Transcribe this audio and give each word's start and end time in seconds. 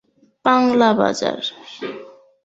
বাংলা 0.45 0.89
বাজার 0.93 1.41